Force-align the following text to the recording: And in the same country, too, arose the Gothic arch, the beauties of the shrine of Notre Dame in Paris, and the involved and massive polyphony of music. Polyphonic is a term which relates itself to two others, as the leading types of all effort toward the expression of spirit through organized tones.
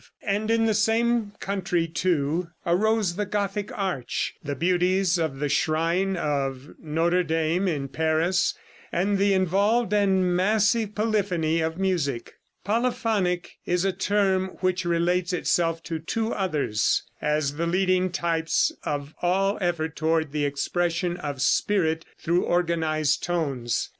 And 0.23 0.49
in 0.49 0.65
the 0.65 0.73
same 0.73 1.33
country, 1.39 1.87
too, 1.87 2.47
arose 2.65 3.17
the 3.17 3.25
Gothic 3.27 3.69
arch, 3.77 4.33
the 4.43 4.55
beauties 4.55 5.19
of 5.19 5.37
the 5.37 5.47
shrine 5.47 6.17
of 6.17 6.71
Notre 6.79 7.21
Dame 7.21 7.67
in 7.67 7.87
Paris, 7.87 8.55
and 8.91 9.19
the 9.19 9.35
involved 9.35 9.93
and 9.93 10.35
massive 10.35 10.95
polyphony 10.95 11.61
of 11.61 11.77
music. 11.77 12.39
Polyphonic 12.63 13.57
is 13.67 13.85
a 13.85 13.93
term 13.93 14.57
which 14.61 14.85
relates 14.85 15.33
itself 15.33 15.83
to 15.83 15.99
two 15.99 16.33
others, 16.33 17.03
as 17.21 17.57
the 17.57 17.67
leading 17.67 18.09
types 18.09 18.71
of 18.83 19.13
all 19.21 19.59
effort 19.61 19.95
toward 19.95 20.31
the 20.31 20.45
expression 20.45 21.15
of 21.17 21.43
spirit 21.43 22.05
through 22.17 22.41
organized 22.43 23.21
tones. 23.21 23.89